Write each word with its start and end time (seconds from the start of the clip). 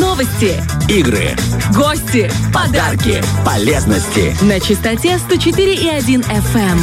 Новости, 0.00 0.60
игры, 0.88 1.36
гости, 1.72 2.28
подарки, 2.52 3.22
полезности. 3.46 4.34
На 4.42 4.58
частоте 4.58 5.20
104,1 5.30 6.24
FM. 6.28 6.78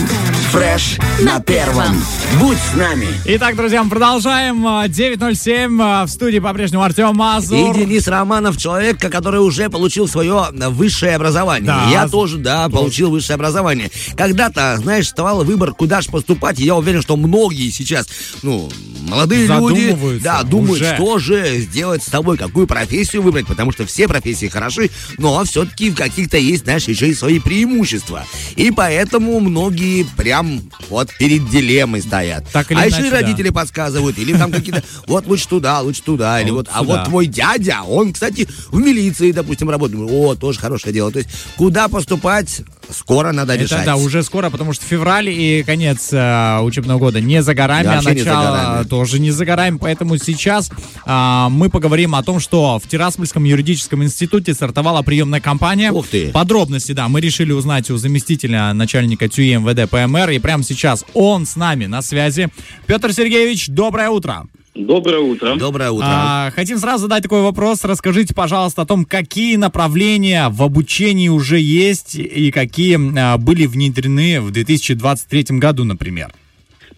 Фреш 0.52 0.98
на 1.22 1.40
первом. 1.42 1.96
Будь 2.40 2.58
с 2.58 2.74
нами. 2.76 3.08
Итак, 3.26 3.58
друзья, 3.58 3.84
мы 3.84 3.90
продолжаем. 3.90 4.66
9.07 4.66 6.06
в 6.06 6.10
студии 6.10 6.40
по-прежнему 6.40 6.84
Артем 6.84 7.16
Мазур. 7.16 7.76
И 7.76 7.80
Денис 7.80 8.08
Романов, 8.08 8.58
человек, 8.58 9.00
который 9.00 9.42
уже 9.42 9.70
получил 9.70 10.08
свое 10.08 10.48
высшее 10.52 11.16
образование. 11.16 11.68
Да. 11.68 11.88
Я 11.90 12.08
тоже, 12.08 12.38
да, 12.38 12.70
получил 12.70 13.12
высшее 13.12 13.36
образование. 13.36 13.92
Когда-то, 14.16 14.78
знаешь, 14.78 15.06
вставал 15.06 15.44
выбор, 15.44 15.74
куда 15.74 16.00
же 16.00 16.10
поступать. 16.10 16.60
И 16.60 16.64
я 16.64 16.76
уверен, 16.76 17.02
что 17.02 17.18
многие 17.18 17.72
сейчас, 17.72 18.08
ну, 18.42 18.70
молодые 19.02 19.48
люди, 19.48 20.20
да, 20.22 20.44
думают, 20.44 20.82
уже. 20.82 20.96
что 20.96 21.20
же 21.20 21.58
сделать 21.60 22.04
с 22.04 22.08
тобой, 22.08 22.38
какую 22.38 22.68
профессию 22.68 23.01
выбрать, 23.20 23.48
потому 23.48 23.72
что 23.72 23.86
все 23.86 24.08
профессии 24.08 24.48
хороши, 24.48 24.90
но 25.18 25.44
все-таки 25.44 25.90
в 25.90 25.96
каких-то 25.96 26.38
есть, 26.38 26.64
знаешь, 26.64 26.88
еще 26.88 27.10
и 27.10 27.14
свои 27.14 27.40
преимущества. 27.40 28.26
И 28.56 28.72
поэтому 28.72 29.40
многие 29.40 30.06
прям 30.18 30.62
вот 30.90 31.10
перед 31.18 31.50
дилеммой 31.50 32.02
стоят. 32.02 32.48
Так 32.52 32.72
или 32.72 32.80
а 32.80 32.84
иначе, 32.84 32.98
еще 32.98 33.08
и 33.08 33.12
да. 33.12 33.22
родители 33.22 33.50
подсказывают, 33.50 34.18
или 34.18 34.34
там 34.34 34.52
какие-то, 34.52 34.84
вот 35.08 35.28
лучше 35.28 35.48
туда, 35.48 35.80
лучше 35.82 36.04
туда, 36.04 36.42
или 36.42 36.52
вот 36.52 36.68
а 36.72 36.84
вот 36.84 37.06
твой 37.06 37.28
дядя, 37.28 37.82
он, 37.84 38.14
кстати, 38.14 38.48
в 38.70 38.80
милиции, 38.80 39.32
допустим, 39.32 39.70
работает. 39.70 40.02
О, 40.10 40.36
тоже 40.36 40.60
хорошее 40.60 40.94
дело. 40.94 41.12
То 41.12 41.20
есть, 41.20 41.30
куда 41.58 41.88
поступать, 41.88 42.62
скоро 42.92 43.32
надо 43.32 43.54
Это 43.54 43.64
решать. 43.64 43.86
да, 43.86 43.96
уже 43.96 44.24
скоро, 44.24 44.50
потому 44.50 44.74
что 44.74 44.86
февраль 44.86 45.30
и 45.30 45.64
конец 45.64 46.10
э, 46.12 46.60
учебного 46.62 47.00
года 47.00 47.22
не 47.22 47.42
за 47.42 47.54
горами, 47.54 47.84
Да, 47.86 47.94
а 47.94 47.96
вообще 47.96 48.14
не 48.16 48.20
за 48.22 48.26
начало 48.26 48.58
горами. 48.58 48.88
тоже 48.88 49.20
не 49.20 49.32
за 49.32 49.46
горами. 49.46 49.78
Поэтому 49.78 50.18
сейчас 50.18 50.70
а, 51.06 51.50
мы 51.50 51.70
поговорим 51.70 52.16
о 52.16 52.24
том, 52.24 52.40
что 52.40 52.80
в 52.80 52.88
Тираспольском 52.88 53.44
юридическом 53.44 54.04
институте 54.04 54.54
стартовала 54.54 55.02
приемная 55.02 55.42
кампания. 55.42 55.92
Ух 55.92 56.08
ты. 56.08 56.30
Подробности, 56.30 56.92
да, 56.92 57.08
мы 57.08 57.22
решили 57.22 57.52
узнать 57.52 57.90
у 57.90 57.98
заместителя 57.98 58.74
начальника 58.74 59.28
ТЮИ 59.28 59.56
МВД 59.58 59.90
ПМР. 59.90 60.30
И 60.32 60.40
прямо 60.40 60.64
сейчас 60.64 61.06
он 61.14 61.46
с 61.46 61.56
нами 61.56 61.86
на 61.86 62.02
связи. 62.02 62.50
Петр 62.86 63.14
Сергеевич, 63.14 63.68
доброе 63.68 64.10
утро. 64.10 64.46
Доброе 64.74 65.20
утро. 65.20 65.56
Доброе 65.56 65.92
утро. 65.92 66.08
А, 66.08 66.52
хотим 66.52 66.78
сразу 66.78 67.04
задать 67.04 67.24
такой 67.24 67.42
вопрос. 67.42 67.84
Расскажите, 67.84 68.34
пожалуйста, 68.34 68.84
о 68.84 68.86
том, 68.86 69.04
какие 69.04 69.58
направления 69.58 70.48
в 70.50 70.64
обучении 70.64 71.28
уже 71.28 71.60
есть 71.60 72.16
и 72.16 72.52
какие 72.52 72.98
а, 73.20 73.38
были 73.38 73.66
внедрены 73.66 74.40
в 74.40 74.52
2023 74.52 75.58
году, 75.60 75.84
например. 75.84 76.34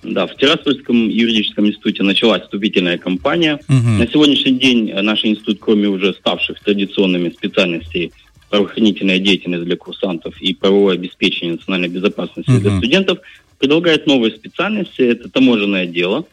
Да, 0.03 0.27
в 0.27 0.35
Тираспольском 0.35 1.09
юридическом 1.09 1.65
институте 1.65 2.03
началась 2.03 2.43
вступительная 2.43 2.97
кампания. 2.97 3.59
Мгм. 3.67 3.99
На 3.99 4.07
сегодняшний 4.07 4.59
день 4.59 4.89
э, 4.91 5.01
наш 5.01 5.23
институт, 5.25 5.59
кроме 5.61 5.87
уже 5.87 6.13
ставших 6.13 6.59
традиционными 6.59 7.29
специальностей 7.29 8.11
правоохранительная 8.49 9.17
деятельность 9.17 9.63
для 9.63 9.77
курсантов 9.77 10.39
и 10.39 10.53
правовое 10.53 10.95
обеспечение 10.95 11.53
национальной 11.53 11.87
безопасности 11.87 12.51
для 12.51 12.69
Мгм. 12.69 12.79
студентов, 12.79 13.19
предлагает 13.57 14.05
новые 14.05 14.35
специальности. 14.35 15.01
Это 15.01 15.29
таможенное 15.29 15.87
дело 15.87 16.25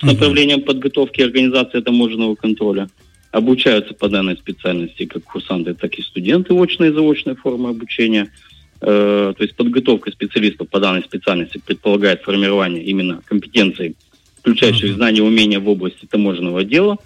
с 0.00 0.02
направлением 0.02 0.62
подготовки 0.62 1.20
и 1.20 1.24
организации 1.24 1.80
таможенного 1.80 2.34
контроля. 2.34 2.88
Обучаются 3.30 3.94
по 3.94 4.08
данной 4.08 4.36
специальности 4.36 5.04
как 5.04 5.24
курсанты, 5.24 5.74
так 5.74 5.94
и 5.94 6.02
студенты 6.02 6.54
очной 6.54 6.88
и 6.88 6.92
заочной 6.92 7.34
формы 7.34 7.70
обучения. 7.70 8.30
Э, 8.80 9.34
то 9.36 9.42
есть 9.42 9.54
подготовка 9.56 10.10
специалистов 10.10 10.68
по 10.68 10.80
данной 10.80 11.02
специальности 11.02 11.60
предполагает 11.64 12.22
формирование 12.22 12.82
именно 12.84 13.20
компетенций, 13.26 13.96
включающих 14.40 14.94
знания 14.94 15.18
и 15.18 15.22
умения 15.22 15.60
в 15.60 15.68
области 15.68 16.06
таможенного 16.06 16.64
дела. 16.64 16.96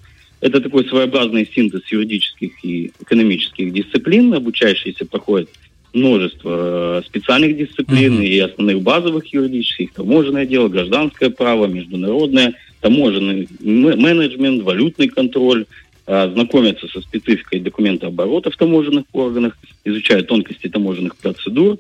Это 0.41 0.61
такой 0.61 0.87
своеобразный 0.87 1.49
синтез 1.53 1.83
юридических 1.91 2.65
и 2.65 2.93
экономических 3.01 3.73
дисциплин. 3.73 4.35
Обучающиеся 4.35 5.07
проходят 5.07 5.49
множество 5.95 7.01
э, 7.01 7.03
специальных 7.07 7.57
дисциплин 7.57 8.15
Мгм. 8.15 8.23
и 8.23 8.39
основных 8.39 8.83
базовых 8.83 9.27
юридических, 9.33 9.93
таможенное 9.93 10.47
дело, 10.47 10.69
гражданское 10.69 11.31
право, 11.31 11.67
международное, 11.67 12.55
таможенный 12.83 13.49
менеджмент, 13.61 14.63
валютный 14.63 15.09
контроль, 15.09 15.65
а, 16.05 16.29
знакомятся 16.29 16.89
со 16.89 17.01
спецификой 17.01 17.61
документооборота 17.61 18.51
в 18.51 18.57
таможенных 18.57 19.05
органах, 19.13 19.57
изучают 19.85 20.27
тонкости 20.27 20.69
таможенных 20.69 21.17
процедур. 21.17 21.79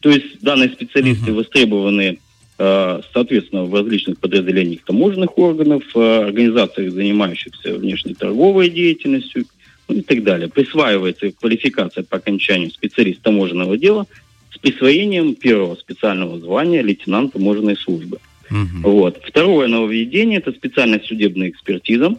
То 0.00 0.10
есть 0.10 0.40
данные 0.40 0.68
специалисты 0.68 1.32
востребованы, 1.32 2.18
э, 2.58 3.00
соответственно, 3.14 3.64
в 3.64 3.74
различных 3.74 4.18
подразделениях 4.18 4.82
таможенных 4.84 5.38
органов, 5.38 5.84
э, 5.94 6.24
организациях, 6.26 6.92
занимающихся 6.92 7.74
внешней 7.74 8.14
торговой 8.14 8.68
деятельностью 8.68 9.46
ну 9.88 9.96
и 9.96 10.02
так 10.02 10.22
далее. 10.22 10.48
Присваивается 10.48 11.30
квалификация 11.32 12.04
по 12.04 12.18
окончанию 12.18 12.70
специалист 12.70 13.22
таможенного 13.22 13.78
дела 13.78 14.06
с 14.52 14.58
присвоением 14.58 15.34
первого 15.34 15.76
специального 15.76 16.38
звания 16.38 16.82
лейтенант 16.82 17.32
таможенной 17.32 17.76
службы. 17.76 18.18
Вот. 18.50 19.22
Второе 19.24 19.68
нововведение– 19.68 20.38
это 20.40 20.52
специальная 20.52 21.00
судебная 21.00 21.48
экспертиза, 21.48 22.16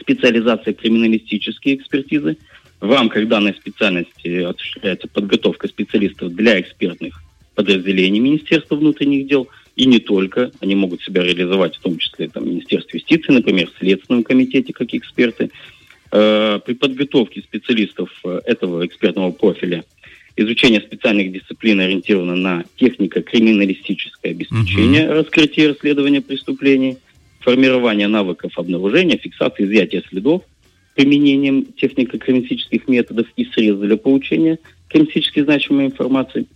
специализация 0.00 0.72
криминалистические 0.72 1.76
экспертизы. 1.76 2.36
В 2.80 2.90
рамках 2.90 3.28
данной 3.28 3.54
специальности 3.54 4.42
осуществляется 4.42 5.06
подготовка 5.06 5.68
специалистов 5.68 6.34
для 6.34 6.60
экспертных 6.60 7.22
подразделений 7.54 8.18
Министерства 8.18 8.76
внутренних 8.76 9.26
дел 9.26 9.48
и 9.76 9.86
не 9.86 9.98
только. 9.98 10.50
Они 10.60 10.74
могут 10.74 11.02
себя 11.02 11.22
реализовать 11.22 11.76
в 11.76 11.80
том 11.80 11.98
числе 11.98 12.28
там, 12.28 12.48
Министерстве 12.48 12.98
юстиции, 12.98 13.32
например, 13.32 13.68
в 13.70 13.78
Следственном 13.78 14.24
комитете 14.24 14.72
как 14.72 14.92
эксперты. 14.94 15.50
Э, 16.10 16.60
При 16.64 16.74
подготовке 16.74 17.40
специалистов 17.42 18.10
э, 18.24 18.40
этого 18.46 18.84
экспертного 18.84 19.30
профиля 19.30 19.84
изучение 20.36 20.80
специальных 20.80 21.32
дисциплин 21.32 21.80
ориентировано 21.80 22.36
на 22.36 22.64
технико-криминалистическое 22.80 24.30
обеспечение 24.30 25.08
раскрытия 25.10 25.64
и 25.64 25.68
расследования 25.68 26.20
преступлений, 26.20 26.96
формирование 27.40 28.08
навыков 28.08 28.52
обнаружения, 28.56 29.18
фиксации, 29.18 29.64
изъятия 29.64 30.02
следов 30.08 30.42
применением 30.94 31.66
технико-криминалистических 31.80 32.82
методов 32.86 33.26
и 33.36 33.44
средств 33.46 33.82
для 33.82 33.96
получения 33.96 34.58
криминалистически 34.88 35.42
значимой 35.42 35.86
информации. 35.86 36.46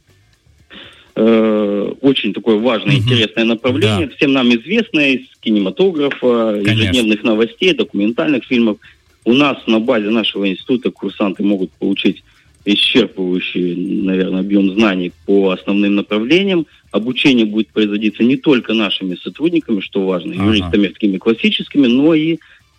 Э, 1.14 1.92
Очень 2.02 2.34
такое 2.34 2.56
важное, 2.56 2.96
Мгм. 2.96 3.04
интересное 3.04 3.44
направление, 3.44 4.06
Да. 4.08 4.12
всем 4.16 4.32
нам 4.34 4.50
известное 4.54 5.12
из 5.14 5.26
кинематографа, 5.40 6.60
Конечно. 6.62 6.70
ежедневных 6.82 7.22
новостей, 7.22 7.72
документальных 7.72 8.44
фильмов. 8.44 8.76
У 9.24 9.32
нас 9.32 9.56
на 9.66 9.80
базе 9.80 10.10
нашего 10.10 10.46
института 10.48 10.90
курсанты 10.90 11.42
могут 11.42 11.70
получить 11.72 12.22
исчерпывающий, 12.66 14.02
наверное, 14.04 14.40
объем 14.40 14.74
знаний 14.74 15.12
по 15.24 15.50
основным 15.50 15.94
направлениям. 15.94 16.66
Обучение 16.90 17.46
будет 17.46 17.68
производиться 17.68 18.22
не 18.24 18.36
только 18.36 18.74
нашими 18.74 19.14
сотрудниками, 19.16 19.80
что 19.80 20.04
важно, 20.04 20.34
Ага. 20.34 20.44
юристами 20.50 20.88
такими 20.88 21.16
классическими, 21.18 21.86
но 21.86 22.14
и 22.14 22.38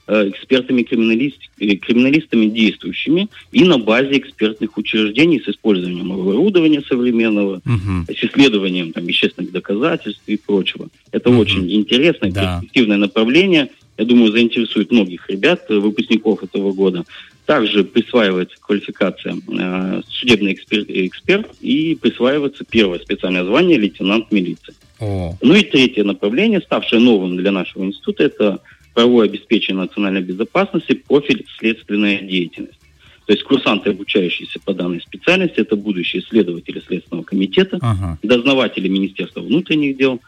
э, 0.10 0.30
экспертами 0.30 0.84
криминалист- 0.84 1.50
э, 1.60 1.76
криминалистами 1.76 2.46
действующими 2.46 3.28
и 3.52 3.66
на 3.66 3.78
базе 3.78 4.18
экспертных 4.20 4.78
учреждений 4.78 5.42
с 5.46 5.50
использованием 5.50 6.14
оборудования 6.14 6.82
современного, 6.88 7.60
Мгм. 7.66 8.08
с 8.08 8.24
исследованием 8.24 8.94
там, 8.94 9.06
вещественных 9.06 9.52
доказательств 9.52 10.22
и 10.28 10.38
прочего. 10.38 10.88
Это 11.12 11.30
Мгм. 11.30 11.40
очень 11.40 11.72
интересное, 11.74 12.32
Да. 12.32 12.60
перспективное 12.62 12.96
направление. 12.98 13.68
Я 13.98 14.06
думаю, 14.06 14.32
заинтересует 14.32 14.92
многих 14.92 15.30
ребят, 15.30 15.66
выпускников 15.70 16.42
этого 16.42 16.72
года. 16.72 17.04
Также 17.48 17.86
присваивается 17.86 18.58
квалификация 18.60 19.34
э, 19.48 20.02
судебный 20.10 20.52
экспер- 20.54 20.86
эксперт 20.90 21.48
и 21.62 21.96
присваивается 21.96 22.66
первое 22.70 23.00
специальное 23.00 23.46
звание 23.46 23.78
лейтенант 23.78 24.34
милиции. 24.34 24.74
О. 25.00 25.34
Ну 25.42 25.56
и 25.56 25.64
третье 25.64 26.04
направление, 26.04 26.60
ставшее 26.60 27.00
новым 27.00 27.38
для 27.38 27.52
нашего 27.54 27.86
института, 27.86 28.26
это 28.26 28.60
правовое 28.94 29.30
обеспечение 29.30 29.84
национальной 29.84 30.24
безопасности, 30.24 30.94
профиль 31.08 31.46
следственная 31.58 32.20
деятельность. 32.20 32.80
То 33.28 33.32
есть 33.32 33.44
курсанты, 33.44 33.92
обучающиеся 33.92 34.60
по 34.66 34.74
данной 34.74 35.00
специальности, 35.00 35.62
это 35.62 35.78
будущие 35.78 36.24
следователи 36.24 36.82
Следственного 36.86 37.24
комитета, 37.24 37.78
Ага. 37.82 38.20
дознаватели 38.24 38.90
Министерства 38.90 39.40
внутренних 39.40 39.96
дел. 39.96 40.20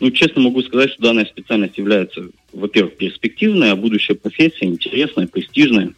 Ну, 0.00 0.10
честно 0.12 0.40
могу 0.40 0.62
сказать, 0.62 0.92
что 0.92 1.02
данная 1.02 1.26
специальность 1.26 1.76
является, 1.76 2.26
во-первых, 2.54 2.96
перспективной, 2.96 3.70
а 3.70 3.76
будущая 3.76 4.16
профессия 4.16 4.64
интересная, 4.64 5.26
престижная. 5.26 5.92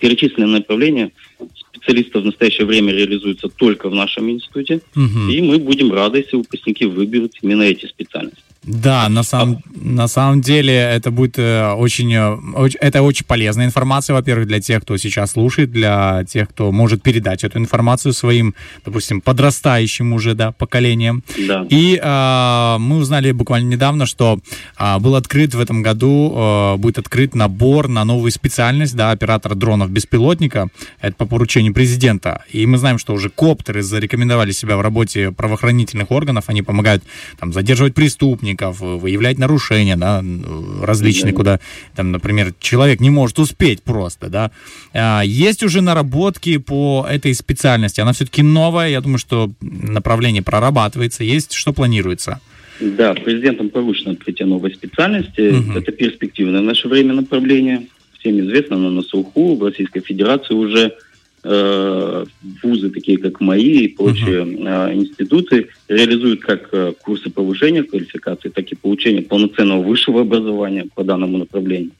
Перечисленные 0.00 0.58
направления 0.60 1.12
специалистов 1.54 2.22
в 2.22 2.26
настоящее 2.26 2.66
время 2.66 2.92
реализуется 2.92 3.48
только 3.48 3.88
в 3.88 3.94
нашем 3.94 4.30
институте. 4.30 4.80
Мгм. 4.94 5.30
И 5.30 5.40
мы 5.40 5.58
будем 5.58 5.92
рады, 5.92 6.18
если 6.18 6.36
выпускники 6.36 6.86
выберут 6.86 7.32
именно 7.42 7.62
эти 7.62 7.86
специальности. 7.86 8.42
Да, 8.62 9.08
на 9.08 9.22
самом, 9.22 9.62
на 9.74 10.06
самом 10.06 10.42
деле 10.42 10.74
это 10.74 11.10
будет 11.10 11.38
э, 11.38 11.72
очень, 11.72 12.12
э, 12.14 12.68
это 12.80 13.00
очень 13.00 13.24
полезная 13.24 13.64
информация, 13.64 14.12
во-первых, 14.12 14.48
для 14.48 14.60
тех, 14.60 14.82
кто 14.82 14.98
сейчас 14.98 15.30
слушает, 15.30 15.72
для 15.72 16.24
тех, 16.28 16.50
кто 16.50 16.70
может 16.70 17.02
передать 17.02 17.42
эту 17.42 17.58
информацию 17.58 18.12
своим, 18.12 18.54
допустим, 18.84 19.22
подрастающим 19.22 20.12
уже, 20.12 20.34
да, 20.34 20.52
поколениям. 20.52 21.24
Да. 21.48 21.66
И 21.70 21.98
э, 22.02 22.76
мы 22.78 22.98
узнали 22.98 23.32
буквально 23.32 23.70
недавно, 23.70 24.04
что 24.04 24.40
э, 24.78 24.98
был 24.98 25.14
открыт 25.14 25.54
в 25.54 25.60
этом 25.60 25.80
году, 25.80 26.34
э, 26.36 26.76
будет 26.76 26.98
открыт 26.98 27.34
набор 27.34 27.88
на 27.88 28.04
новую 28.04 28.30
специальность, 28.30 28.94
да, 28.94 29.10
оператора 29.10 29.54
дронов-беспилотника. 29.54 30.68
Это 31.00 31.16
поручению 31.30 31.72
президента. 31.72 32.44
И 32.50 32.66
мы 32.66 32.76
знаем, 32.76 32.98
что 32.98 33.14
уже 33.14 33.30
коптеры 33.30 33.82
зарекомендовали 33.82 34.52
себя 34.52 34.76
в 34.76 34.82
работе 34.82 35.30
правоохранительных 35.32 36.10
органов. 36.10 36.44
Они 36.48 36.62
помогают 36.62 37.02
там, 37.38 37.52
задерживать 37.52 37.94
преступников, 37.94 38.80
выявлять 38.80 39.38
нарушения, 39.38 39.96
да, 39.96 40.22
э, 40.22 40.84
различные, 40.84 41.32
Да. 41.32 41.36
куда, 41.36 41.60
там, 41.96 42.12
например, 42.12 42.52
человек 42.60 43.00
не 43.00 43.10
может 43.10 43.38
успеть 43.38 43.82
просто, 43.82 44.28
да. 44.28 44.50
А, 44.92 45.22
Есть 45.22 45.62
уже 45.62 45.80
наработки 45.80 46.58
по 46.58 47.06
этой 47.08 47.32
специальности. 47.34 48.00
Она 48.00 48.12
все-таки 48.12 48.42
новая. 48.42 48.90
Я 48.90 49.00
думаю, 49.00 49.18
что 49.18 49.50
направление 49.60 50.42
прорабатывается. 50.42 51.24
Есть, 51.24 51.52
что 51.52 51.72
планируется. 51.72 52.40
Да, 52.80 53.14
президентом 53.14 53.68
поручено 53.70 54.12
открытие 54.12 54.46
новой 54.46 54.72
специальности. 54.74 55.50
Мгм. 55.52 55.76
Это 55.76 55.92
перспективное 55.92 56.60
в 56.60 56.64
наше 56.64 56.88
время 56.88 57.14
направление. 57.14 57.86
Всем 58.18 58.40
известно, 58.40 58.76
оно 58.76 58.90
на 58.90 59.02
слуху. 59.02 59.56
В 59.56 59.64
Российской 59.64 60.00
Федерации 60.00 60.54
уже 60.54 60.92
вузы, 61.42 62.90
такие 62.90 63.18
как 63.18 63.40
мои 63.40 63.84
и 63.84 63.88
прочие 63.88 64.42
э, 64.42 64.94
институты, 64.94 65.68
реализуют 65.88 66.40
как 66.40 66.68
э, 66.72 66.92
курсы 67.02 67.30
повышения 67.30 67.82
квалификации, 67.82 68.50
так 68.50 68.70
и 68.70 68.74
получение 68.74 69.22
полноценного 69.22 69.82
высшего 69.82 70.20
образования 70.20 70.86
по 70.94 71.02
данному 71.02 71.38
направлению. 71.38 71.92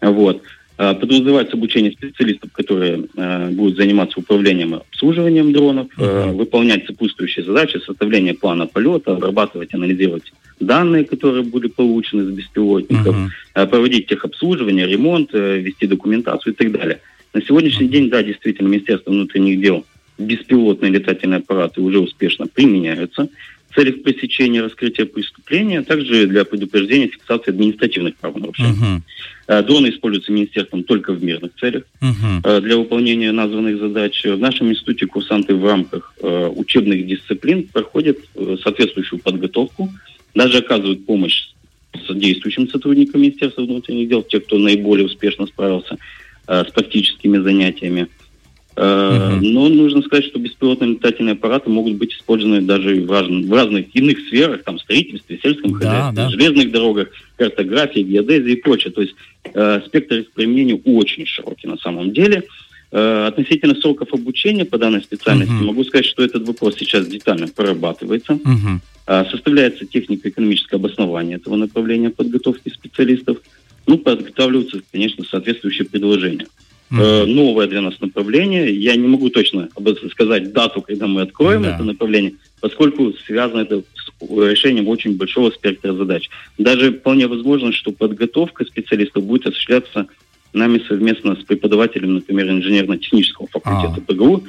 Вот. 0.00 0.42
А, 0.76 0.94
Подразумевается 0.94 1.56
обучение 1.56 1.92
специалистов, 1.92 2.50
которые 2.52 3.04
э, 3.16 3.50
будут 3.50 3.76
заниматься 3.76 4.18
управлением 4.18 4.74
и 4.74 4.78
обслуживанием 4.78 5.52
дронов, 5.52 5.86
э, 5.96 6.32
выполнять 6.32 6.84
сопутствующие 6.86 7.44
задачи, 7.44 7.78
составление 7.78 8.34
плана 8.34 8.66
полета, 8.66 9.12
обрабатывать, 9.12 9.72
анализировать 9.72 10.32
данные, 10.58 11.04
которые 11.04 11.44
были 11.44 11.68
получены 11.68 12.24
с 12.24 12.30
беспилотников, 12.34 13.16
э, 13.54 13.66
проводить 13.66 14.08
техобслуживание, 14.08 14.86
ремонт, 14.86 15.30
э, 15.32 15.58
вести 15.58 15.86
документацию 15.86 16.52
и 16.52 16.56
так 16.56 16.72
далее. 16.72 17.00
На 17.34 17.42
сегодняшний 17.42 17.88
день, 17.88 18.08
да, 18.08 18.22
действительно, 18.22 18.68
Министерство 18.68 19.10
внутренних 19.10 19.60
дел 19.60 19.84
беспилотные 20.16 20.92
летательные 20.92 21.38
аппараты 21.38 21.80
уже 21.80 21.98
успешно 21.98 22.46
применяются 22.46 23.28
в 23.68 23.74
целях 23.74 24.04
пресечения 24.04 24.62
раскрытия 24.62 25.04
преступления, 25.04 25.80
а 25.80 25.82
также 25.82 26.28
для 26.28 26.44
предупреждения 26.44 27.08
фиксации 27.08 27.50
административных 27.50 28.14
правонарушений. 28.14 28.70
Мгм. 28.70 29.02
Э, 29.48 29.62
Дроны 29.64 29.88
используются 29.88 30.30
министерством 30.30 30.84
только 30.84 31.12
в 31.12 31.24
мирных 31.24 31.50
целях 31.58 31.82
э, 32.00 32.60
для 32.60 32.76
выполнения 32.76 33.32
названных 33.32 33.80
задач. 33.80 34.24
В 34.24 34.38
нашем 34.38 34.70
институте 34.70 35.06
курсанты 35.06 35.56
в 35.56 35.66
рамках 35.66 36.14
э, 36.22 36.46
учебных 36.54 37.04
дисциплин 37.04 37.64
проходят 37.64 38.18
соответствующую 38.62 39.18
подготовку, 39.18 39.90
даже 40.36 40.58
оказывают 40.58 41.04
помощь 41.04 41.48
действующим 42.08 42.68
сотрудникам 42.68 43.22
Министерства 43.22 43.62
внутренних 43.62 44.08
дел, 44.08 44.22
те, 44.22 44.38
кто 44.38 44.58
наиболее 44.58 45.06
успешно 45.06 45.46
справился 45.46 45.98
с 46.46 46.70
практическими 46.72 47.38
занятиями. 47.38 48.08
Э. 48.76 49.38
Но 49.40 49.68
нужно 49.68 50.02
сказать, 50.02 50.24
что 50.26 50.38
беспилотные 50.40 50.92
летательные 50.92 51.34
аппараты 51.34 51.70
могут 51.70 51.94
быть 51.94 52.12
использованы 52.12 52.60
даже 52.60 53.00
в, 53.02 53.10
разн- 53.12 53.46
в 53.46 53.52
разных 53.52 53.94
иных 53.94 54.18
сферах, 54.26 54.64
там, 54.64 54.78
строительстве, 54.80 55.38
сельском 55.40 55.78
Да, 55.78 55.78
хозяйстве, 55.78 56.12
да. 56.16 56.30
железных 56.30 56.72
дорогах, 56.72 57.08
картографии, 57.36 58.00
геодезии 58.00 58.52
и 58.52 58.56
прочее. 58.56 58.92
То 58.92 59.02
есть 59.02 59.14
э, 59.54 59.80
спектр 59.86 60.16
их 60.16 60.32
применения 60.32 60.74
очень 60.74 61.24
широкий 61.24 61.68
на 61.68 61.76
самом 61.78 62.12
деле. 62.12 62.42
Э, 62.90 63.26
относительно 63.28 63.74
сроков 63.76 64.12
обучения 64.12 64.64
по 64.64 64.76
данной 64.78 65.02
специальности 65.02 65.52
Мгм. 65.52 65.66
могу 65.66 65.84
сказать, 65.84 66.06
что 66.06 66.24
этот 66.24 66.44
вопрос 66.46 66.74
сейчас 66.76 67.06
детально 67.06 67.46
прорабатывается. 67.48 68.34
Мгм. 68.42 68.80
А, 69.06 69.24
Составляется 69.26 69.84
технико-экономическое 69.84 70.76
обоснование 70.76 71.36
этого 71.36 71.56
направления 71.56 72.10
подготовки 72.10 72.70
специалистов. 72.70 73.36
Ну, 73.86 73.98
подготавливаются, 73.98 74.80
конечно, 74.92 75.24
соответствующие 75.24 75.86
предложения. 75.86 76.46
Э, 76.90 77.24
Новое 77.24 77.66
для 77.66 77.80
нас 77.80 78.00
направление. 78.00 78.72
Я 78.74 78.94
не 78.96 79.08
могу 79.08 79.28
точно 79.30 79.68
сказать 80.10 80.52
дату, 80.52 80.80
когда 80.82 81.06
мы 81.06 81.22
откроем 81.22 81.62
Да. 81.62 81.74
это 81.74 81.82
направление, 81.82 82.34
поскольку 82.60 83.12
связано 83.26 83.60
это 83.60 83.82
с 83.94 84.22
решением 84.22 84.88
очень 84.88 85.16
большого 85.16 85.50
спектра 85.50 85.92
задач. 85.92 86.28
Даже 86.58 86.92
вполне 86.92 87.26
возможно, 87.26 87.72
что 87.72 87.90
подготовка 87.90 88.64
специалистов 88.64 89.24
будет 89.24 89.46
осуществляться 89.46 90.06
нами 90.52 90.80
совместно 90.86 91.34
с 91.34 91.42
преподавателем, 91.44 92.14
например, 92.14 92.48
инженерно-технического 92.50 93.48
факультета 93.48 94.00
А. 94.06 94.12
ПГУ. 94.12 94.44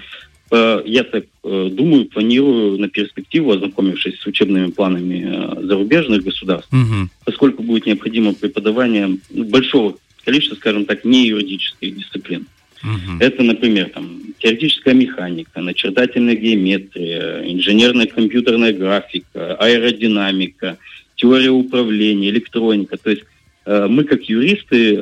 Э, 0.52 0.82
Я 0.86 1.04
так 1.04 1.26
э, 1.44 1.70
думаю, 1.72 2.06
планирую 2.06 2.78
на 2.78 2.88
перспективу, 2.88 3.52
ознакомившись 3.52 4.20
с 4.20 4.28
учебными 4.28 4.70
планами 4.72 5.26
э, 5.26 5.66
зарубежных 5.66 6.24
государств, 6.24 6.72
Мгм. 6.72 7.10
поскольку 7.26 7.64
будет 7.64 7.86
необходимо 7.88 8.34
преподавание 8.34 9.18
большого 9.32 9.96
количества, 10.24 10.56
скажем 10.56 10.86
так, 10.86 11.04
не 11.06 11.28
юридических 11.28 11.96
дисциплин. 11.98 12.46
Мгм. 12.84 13.18
Это, 13.20 13.42
например, 13.44 13.90
там, 13.90 14.20
теоретическая 14.38 14.94
механика, 14.94 15.62
начертательная 15.62 16.36
геометрия, 16.36 17.42
инженерная 17.52 18.06
компьютерная 18.06 18.74
графика, 18.74 19.56
аэродинамика, 19.56 20.78
теория 21.16 21.50
управления, 21.50 22.30
электроника. 22.30 22.98
То 22.98 23.10
есть 23.10 23.24
мы, 23.66 24.04
как 24.04 24.24
юристы, 24.30 24.96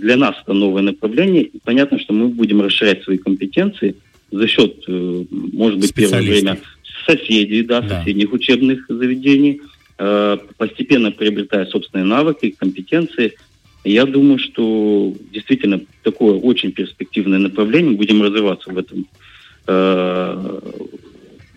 для 0.00 0.16
нас 0.16 0.36
это 0.42 0.54
новое 0.54 0.80
направление, 0.82 1.42
и 1.42 1.58
понятно, 1.62 1.98
что 1.98 2.14
мы 2.14 2.28
будем 2.28 2.62
расширять 2.62 3.02
свои 3.02 3.18
компетенции 3.18 3.94
за 4.30 4.46
счет, 4.46 4.84
э, 4.88 5.24
может 5.30 5.78
быть, 5.78 5.94
первое 5.94 6.22
время 6.22 6.58
соседей, 7.06 7.62
да, 7.62 7.80
Да. 7.80 8.00
соседних 8.00 8.32
учебных 8.32 8.86
заведений, 8.88 9.60
э, 9.98 10.38
постепенно 10.56 11.10
приобретая 11.10 11.66
собственные 11.66 12.04
навыки, 12.04 12.54
компетенции. 12.58 13.34
Я 13.84 14.04
думаю, 14.04 14.38
что 14.38 15.14
действительно 15.32 15.80
такое 16.02 16.34
очень 16.34 16.72
перспективное 16.72 17.38
направление. 17.38 17.96
Будем 17.96 18.22
развиваться 18.22 18.70
в 18.70 18.78
этом 18.78 19.06
э, 19.66 20.60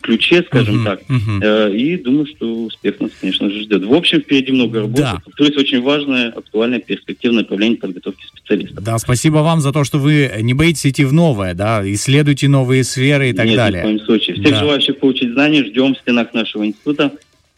ключе, 0.01 0.43
скажем 0.43 0.75
Мгм. 0.77 0.85
так. 0.85 1.01
Э, 1.41 1.71
И 1.73 1.97
думаю, 1.97 2.25
что 2.25 2.63
успех 2.65 2.99
нас, 2.99 3.11
конечно 3.19 3.49
же, 3.49 3.61
ждет. 3.61 3.83
В 3.85 3.93
общем, 3.93 4.21
впереди 4.21 4.51
много 4.51 4.81
работы. 4.81 5.01
Да. 5.03 5.21
Повторюсь, 5.23 5.55
очень 5.57 5.81
важное, 5.81 6.29
актуальное, 6.29 6.79
перспективное 6.79 7.43
направление 7.43 7.77
подготовки 7.77 8.23
специалистов. 8.25 8.83
Да, 8.83 8.97
спасибо 8.97 9.37
вам 9.37 9.61
за 9.61 9.71
то, 9.71 9.83
что 9.83 9.97
вы 9.99 10.31
не 10.41 10.53
боитесь 10.53 10.85
идти 10.87 11.05
в 11.05 11.13
новое, 11.13 11.53
да, 11.53 11.81
исследуйте 11.93 12.47
новые 12.49 12.83
сферы 12.83 13.29
и 13.29 13.33
так 13.33 13.45
Нет, 13.45 13.51
ни 13.51 13.55
в 13.55 13.57
далее. 13.57 13.81
коем 13.83 13.99
случае. 14.01 14.35
Всех 14.35 14.49
Да. 14.51 14.59
желающих 14.59 14.97
получить 14.99 15.31
знания 15.33 15.63
ждем 15.63 15.95
в 15.95 15.97
стенах 15.99 16.33
нашего 16.33 16.65
института. 16.65 17.11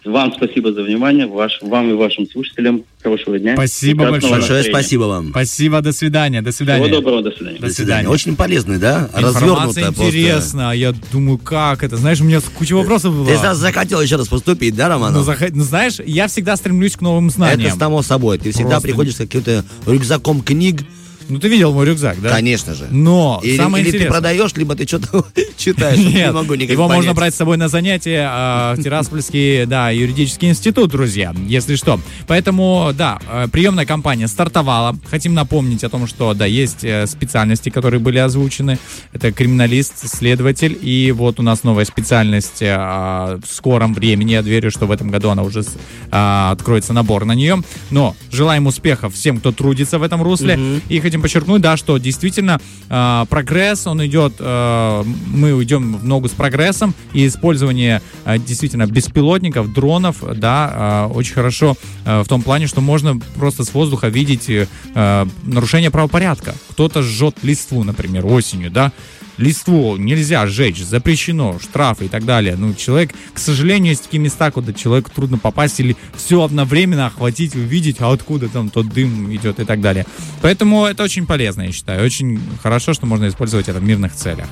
Вам 0.05 0.33
спасибо 0.35 0.73
за 0.73 0.83
внимание, 0.83 1.27
ваш, 1.27 1.59
вам 1.61 1.89
и 1.89 1.93
вашим 1.93 2.27
слушателям. 2.29 2.83
Хорошего 3.01 3.39
дня. 3.39 3.53
Спасибо 3.55 4.09
большое. 4.09 4.33
Большое 4.33 4.63
спасибо 4.63 5.03
вам. 5.03 5.29
Спасибо, 5.29 5.81
до 5.81 5.93
свидания, 5.93 6.41
до 6.41 6.51
свидания. 6.51 6.83
Всего 6.83 6.97
доброго, 6.97 7.21
до 7.23 7.31
свидания. 7.31 7.59
До 7.59 7.69
свидания. 7.69 8.09
Очень 8.09 8.35
полезный, 8.35 8.79
да? 8.79 9.09
Информация 9.15 9.87
Развернуто 9.87 10.05
интересна. 10.07 10.71
Я 10.75 10.93
думаю, 11.11 11.37
как 11.37 11.83
это? 11.83 11.95
Знаешь, 11.95 12.19
у 12.19 12.25
меня 12.25 12.41
куча 12.57 12.73
вопросов 12.73 13.15
было. 13.15 13.27
Ты 13.27 13.37
за- 13.37 13.53
захотел 13.53 14.01
еще 14.01 14.17
раз 14.17 14.27
поступить, 14.27 14.75
да, 14.75 14.85
ну, 14.85 14.89
Романов? 14.95 15.27
зах- 15.27 15.51
ну, 15.53 15.63
знаешь, 15.63 15.95
я 16.05 16.27
всегда 16.27 16.57
стремлюсь 16.57 16.97
к 16.97 17.01
новым 17.01 17.29
знаниям. 17.29 17.69
Это 17.69 17.79
само 17.79 18.01
собой. 18.01 18.37
Ты 18.39 18.51
всегда 18.51 18.71
Просто- 18.71 18.87
приходишь 18.89 19.13
с 19.15 19.17
каким-то 19.17 19.63
рюкзаком 19.85 20.41
книг, 20.41 20.81
Ну, 21.29 21.39
ты 21.39 21.47
видел 21.47 21.73
мой 21.73 21.85
рюкзак, 21.85 22.21
да? 22.21 22.29
конечно 22.29 22.73
же. 22.73 22.87
Но 22.91 23.39
Или, 23.43 23.57
самое 23.57 23.83
или 23.83 23.91
ты 23.91 23.97
интересное... 23.97 24.19
продаешь, 24.19 24.53
либо 24.55 24.75
ты 24.75 24.87
что-то 24.87 25.25
читаешь. 25.57 25.97
Не 25.97 26.13
Нет, 26.13 26.33
могу 26.33 26.55
никак 26.55 26.71
его 26.71 26.87
понять. 26.87 26.97
можно 26.97 27.13
брать 27.13 27.33
с 27.33 27.37
собой 27.37 27.57
на 27.57 27.67
занятия 27.67 28.73
в 28.75 28.81
Тираспольский, 28.81 29.65
да, 29.65 29.89
юридический 29.89 30.49
институт, 30.49 30.91
друзья, 30.91 31.33
если 31.47 31.75
что. 31.75 31.99
Поэтому, 32.27 32.91
да, 32.93 33.19
э, 33.29 33.47
приемная 33.51 33.85
кампания 33.85 34.27
стартовала. 34.27 34.95
Хотим 35.09 35.33
напомнить 35.33 35.83
о 35.83 35.89
том, 35.89 36.07
что, 36.07 36.33
да, 36.33 36.45
есть 36.45 36.83
э, 36.83 37.07
специальности, 37.07 37.69
которые 37.69 37.99
были 37.99 38.17
озвучены. 38.17 38.77
Это 39.11 39.31
криминалист, 39.31 40.09
следователь, 40.09 40.77
и 40.81 41.11
вот 41.11 41.39
у 41.39 41.43
нас 41.43 41.63
новая 41.63 41.85
специальность 41.85 42.61
э, 42.61 42.75
а, 42.77 43.39
в 43.45 43.53
скором 43.53 43.93
времени. 43.93 44.31
Я 44.31 44.41
верю, 44.41 44.71
что 44.71 44.85
в 44.85 44.91
этом 44.91 45.09
году 45.09 45.29
она 45.29 45.43
уже 45.43 45.63
а, 46.11 46.51
откроется 46.51 46.93
набор 46.93 47.25
на 47.25 47.33
нее. 47.33 47.61
Но 47.91 48.15
желаем 48.31 48.67
успехов 48.67 49.13
всем, 49.13 49.39
кто 49.39 49.51
трудится 49.51 49.99
в 49.99 50.03
этом 50.03 50.21
русле. 50.23 50.59
И 50.89 50.99
хотим 50.99 51.12
подчеркнуть, 51.21 51.61
да, 51.61 51.77
что 51.77 51.97
действительно 51.97 52.59
э, 52.89 53.25
прогресс, 53.29 53.87
он 53.87 54.05
идет, 54.05 54.33
э, 54.39 55.03
мы 55.27 55.63
идем 55.63 55.97
в 55.97 56.05
ногу 56.05 56.27
с 56.27 56.31
прогрессом, 56.31 56.93
и 57.13 57.27
использование 57.27 58.01
э, 58.25 58.37
действительно 58.37 58.85
беспилотников, 58.85 59.73
дронов, 59.73 60.17
да, 60.37 61.07
э, 61.09 61.13
очень 61.13 61.33
хорошо 61.33 61.75
э, 62.05 62.21
в 62.21 62.27
том 62.27 62.41
плане, 62.41 62.67
что 62.67 62.81
можно 62.81 63.19
просто 63.35 63.63
с 63.63 63.73
воздуха 63.73 64.07
видеть 64.07 64.49
э, 64.49 65.25
нарушение 65.43 65.91
правопорядка. 65.91 66.55
Кто-то 66.71 67.01
жжет 67.01 67.37
листву, 67.43 67.83
например, 67.83 68.25
осенью, 68.25 68.71
да, 68.71 68.91
листву 69.37 69.97
нельзя 69.97 70.45
сжечь, 70.47 70.83
запрещено, 70.83 71.57
штрафы 71.59 72.05
и 72.05 72.07
так 72.07 72.25
далее. 72.25 72.55
Ну, 72.55 72.73
человек, 72.73 73.11
к 73.33 73.39
сожалению, 73.39 73.91
есть 73.91 74.03
такие 74.03 74.19
места, 74.19 74.51
куда 74.51 74.73
человеку 74.73 75.11
трудно 75.13 75.37
попасть 75.37 75.79
или 75.79 75.95
все 76.15 76.41
одновременно 76.41 77.07
охватить, 77.07 77.55
увидеть, 77.55 77.97
а 77.99 78.11
откуда 78.11 78.49
там 78.49 78.69
тот 78.69 78.89
дым 78.89 79.33
идет 79.35 79.59
и 79.59 79.65
так 79.65 79.81
далее. 79.81 80.05
Поэтому 80.41 80.85
это 80.85 81.03
очень 81.03 81.25
полезно, 81.25 81.63
я 81.63 81.71
считаю. 81.71 82.05
Очень 82.05 82.39
хорошо, 82.61 82.93
что 82.93 83.05
можно 83.05 83.27
использовать 83.27 83.69
это 83.69 83.79
в 83.79 83.83
мирных 83.83 84.13
целях. 84.13 84.47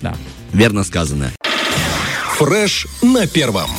Да. 0.00 0.14
Верно 0.52 0.84
сказано. 0.84 1.32
Фреш 2.36 2.86
на 3.02 3.26
первом. 3.26 3.70